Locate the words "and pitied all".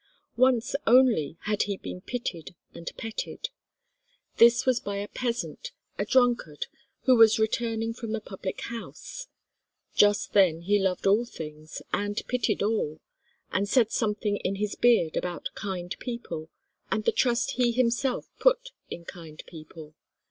11.93-12.99